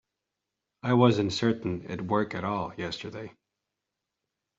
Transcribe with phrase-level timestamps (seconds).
[0.81, 3.33] I wasn't certain it'd work at all yesterday.